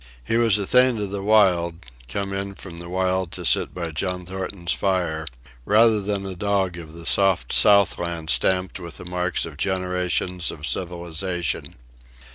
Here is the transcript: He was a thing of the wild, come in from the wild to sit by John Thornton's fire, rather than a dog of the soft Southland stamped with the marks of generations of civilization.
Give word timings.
He 0.25 0.35
was 0.35 0.57
a 0.57 0.65
thing 0.65 0.97
of 0.97 1.11
the 1.11 1.21
wild, 1.21 1.75
come 2.09 2.33
in 2.33 2.55
from 2.55 2.79
the 2.79 2.89
wild 2.89 3.31
to 3.33 3.45
sit 3.45 3.71
by 3.71 3.91
John 3.91 4.25
Thornton's 4.25 4.71
fire, 4.71 5.27
rather 5.63 6.01
than 6.01 6.25
a 6.25 6.33
dog 6.35 6.75
of 6.77 6.93
the 6.93 7.05
soft 7.05 7.53
Southland 7.53 8.31
stamped 8.31 8.79
with 8.79 8.97
the 8.97 9.05
marks 9.05 9.45
of 9.45 9.57
generations 9.57 10.49
of 10.49 10.65
civilization. 10.65 11.75